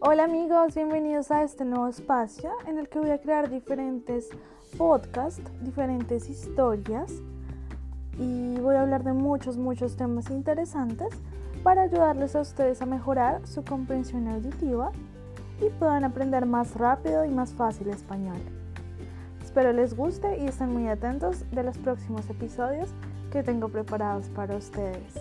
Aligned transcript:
Hola 0.00 0.24
amigos, 0.24 0.76
bienvenidos 0.76 1.32
a 1.32 1.42
este 1.42 1.64
nuevo 1.64 1.88
espacio 1.88 2.52
en 2.68 2.78
el 2.78 2.88
que 2.88 3.00
voy 3.00 3.10
a 3.10 3.20
crear 3.20 3.50
diferentes 3.50 4.28
podcasts, 4.76 5.42
diferentes 5.60 6.30
historias 6.30 7.12
y 8.16 8.54
voy 8.60 8.76
a 8.76 8.82
hablar 8.82 9.02
de 9.02 9.12
muchos, 9.12 9.56
muchos 9.56 9.96
temas 9.96 10.30
interesantes 10.30 11.08
para 11.64 11.82
ayudarles 11.82 12.36
a 12.36 12.42
ustedes 12.42 12.80
a 12.80 12.86
mejorar 12.86 13.44
su 13.44 13.64
comprensión 13.64 14.28
auditiva 14.28 14.92
y 15.60 15.68
puedan 15.80 16.04
aprender 16.04 16.46
más 16.46 16.76
rápido 16.76 17.24
y 17.24 17.30
más 17.30 17.52
fácil 17.52 17.88
español. 17.88 18.38
Espero 19.42 19.72
les 19.72 19.96
guste 19.96 20.38
y 20.38 20.46
estén 20.46 20.72
muy 20.72 20.86
atentos 20.86 21.44
de 21.50 21.64
los 21.64 21.76
próximos 21.76 22.30
episodios 22.30 22.90
que 23.32 23.42
tengo 23.42 23.68
preparados 23.68 24.28
para 24.28 24.56
ustedes. 24.56 25.14